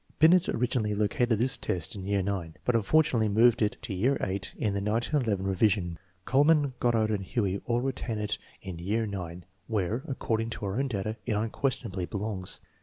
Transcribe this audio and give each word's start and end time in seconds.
Binet 0.17 0.49
originally 0.49 0.95
located 0.95 1.37
this 1.37 1.59
test 1.59 1.93
in 1.93 2.07
year 2.07 2.21
IX, 2.21 2.55
but 2.65 2.75
unfortunately 2.75 3.29
moved 3.29 3.61
it 3.61 3.77
to 3.83 3.93
year 3.93 4.17
VIII 4.19 4.41
in 4.57 4.73
the 4.73 4.81
1911 4.81 5.45
re 5.45 5.53
vision. 5.53 5.99
Kuhlmann, 6.25 6.73
Goddard, 6.79 7.11
and 7.11 7.23
Huey 7.23 7.61
all 7.65 7.81
retain 7.81 8.17
it 8.17 8.39
in 8.63 8.79
year 8.79 9.03
IX, 9.03 9.43
where, 9.67 10.01
according 10.07 10.49
to 10.49 10.65
our 10.65 10.79
own 10.79 10.87
data, 10.87 11.17
it 11.27 11.33
unquestionably 11.33 12.07
belongs. 12.07 12.59